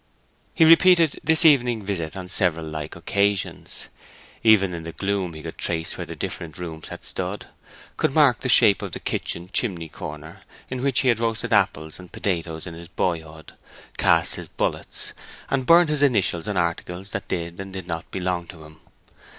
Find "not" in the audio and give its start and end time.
17.85-18.09